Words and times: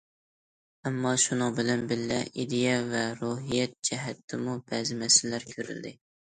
ئەمما، 0.89 1.11
شۇنىڭ 1.23 1.53
بىلەن 1.59 1.83
بىللە، 1.91 2.17
ئىدىيە 2.31 2.73
ۋە 2.95 3.03
روھىيەت 3.21 3.79
جەھەتتىمۇ 3.93 4.59
بەزى 4.75 5.01
مەسىلىلەر 5.07 5.51
كۆرۈلدى. 5.55 5.97